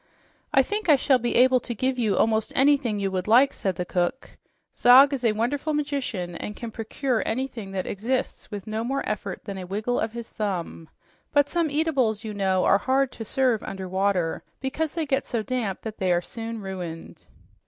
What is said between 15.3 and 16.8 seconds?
damp that they are soon